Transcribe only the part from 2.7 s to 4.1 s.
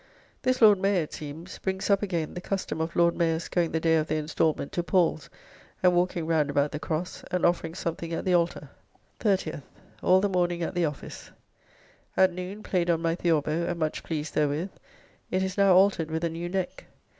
of Lord Mayors going the day of